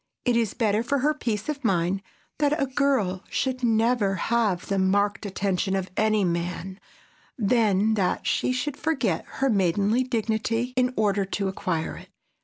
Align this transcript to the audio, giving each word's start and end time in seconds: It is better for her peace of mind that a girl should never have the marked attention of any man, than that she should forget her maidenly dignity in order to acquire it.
It 0.25 0.35
is 0.35 0.55
better 0.55 0.81
for 0.81 0.97
her 0.97 1.13
peace 1.13 1.47
of 1.47 1.63
mind 1.63 2.01
that 2.39 2.59
a 2.59 2.65
girl 2.65 3.23
should 3.29 3.61
never 3.63 4.15
have 4.15 4.65
the 4.67 4.79
marked 4.79 5.27
attention 5.27 5.75
of 5.75 5.91
any 5.95 6.23
man, 6.23 6.79
than 7.37 7.93
that 7.93 8.25
she 8.25 8.51
should 8.51 8.77
forget 8.77 9.23
her 9.33 9.47
maidenly 9.51 10.01
dignity 10.01 10.73
in 10.75 10.91
order 10.97 11.23
to 11.23 11.49
acquire 11.49 11.97
it. 11.97 12.09